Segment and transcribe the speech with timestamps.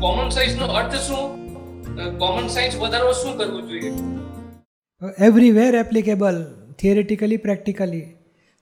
[0.00, 1.22] Common science નો અર્થ શું?
[2.18, 3.90] Common science વધારવા શું કરવું જોઈએ?
[5.26, 6.36] Everywhere applicable
[6.78, 8.04] theoretically practically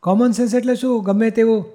[0.02, 1.04] common sense એટલે શું?
[1.04, 1.66] ગમે તેવું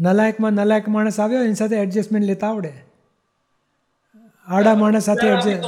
[0.00, 2.72] નલાયકમાં નલાયક માણસ આવ્યો એની સાથે એડજસ્ટમેન્ટ લેતા આવડે.
[4.46, 5.64] આડા માણસ સાથે એડજસ્ટ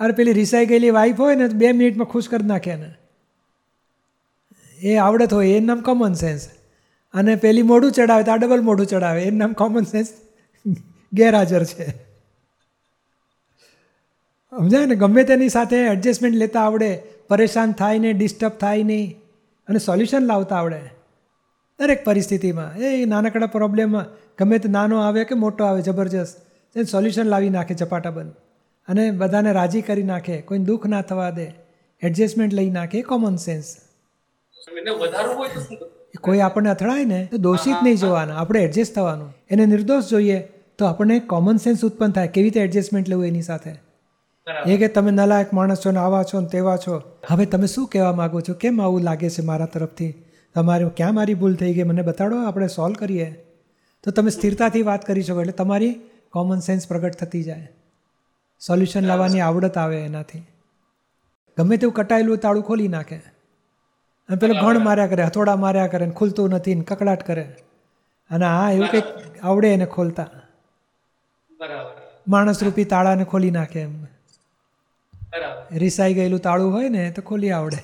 [0.00, 2.90] અરે પેલી રિસાઈ ગયેલી વાઈફ હોય ને બે મિનિટમાં ખુશ કરી નાખે ને
[4.78, 6.48] એ આવડત હોય એનું નામ કોમન સેન્સ
[7.14, 10.12] અને પેલી મોઢું ચડાવે તો આ ડબલ મોઢું ચડાવે એનું નામ કોમન સેન્સ
[11.12, 11.90] ગેરહાજર છે.
[14.50, 14.94] સમજાય ને?
[14.94, 19.20] ગમે તેની સાથે એડજસ્ટમેન્ટ લેતા આવડે પરેશાન થાય નહીં ડિસ્ટર્બ થાય નહીં
[19.68, 20.80] અને સોલ્યુશન લાવતા આવડે.
[21.78, 22.78] દરેક પરિસ્થિતિમાં.
[22.78, 24.06] એ નાનકડા પ્રોબ્લેમમાં
[24.38, 26.36] ગમે તે નાનો આવે કે મોટો આવે જબરજસ્ત.
[26.76, 28.32] એને સોલ્યુશન લાવી નાખે ચપાટા બંધ.
[28.88, 30.40] અને બધાને રાજી કરી નાખે.
[30.40, 31.46] કોઈને દુઃખ ના થવા દે.
[32.02, 33.02] એડજસ્ટમેન્ટ લઈ નાખે.
[33.02, 33.76] Common sense?
[36.20, 38.36] કોઈ આપણને અથડાય ને તો દોષિત નહીં જોવાના.
[38.36, 39.34] આપણે એડજસ્ટ થવાનું.
[39.50, 40.48] એને નિર્દોષ જોઈએ.
[40.78, 43.74] તો આપણને કોમન સેન્સ ઉત્પન્ન થાય કેવી રીતે એડજસ્ટમેન્ટ લેવું એની સાથે?
[44.66, 47.02] એ કે તમે નલાયક માણસ છો ને આવા છો ને તેવા છો.
[47.28, 48.54] હવે તમે શું કહેવા માગો છો?
[48.54, 50.14] કેમ આવું લાગે છે મારા તરફથી?
[50.54, 51.82] તમારે ક્યાં મારી ભૂલ થઈ ગઈ?
[51.82, 53.44] મને બતાડો આપણે સોલ્વ કરીએ.
[54.02, 57.70] તો તમે સ્થિરતાથી વાત કરી શકો એટલે તમારી કોમન સેન્સ પ્રગટ થતી જાય.
[58.66, 60.42] સોલ્યુશન લાવવાની આવડત આવે એનાથી.
[61.58, 63.16] ગમે તેવું કટાયેલું તાળું ખોલી નાખે.
[64.28, 67.42] અને પેલો ઘણ માર્યા કરે હથોડા માર્યા કરે ને ખુલતું નથી ને કકડાટ કરે.
[68.30, 69.04] અને આ એવું કંઈક
[69.42, 70.26] આવડે એને ખોલતા.
[72.28, 74.04] માણસ રૂપી તાળાને ખોલી નાખે એમ.
[75.30, 75.78] બરાબર.
[75.78, 77.76] રિસાઈ ગયેલું તાળું હોય ને તો ખોલી આવડે.